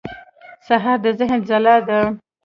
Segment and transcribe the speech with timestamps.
[0.65, 1.99] سهار د ذهن ځلا ده.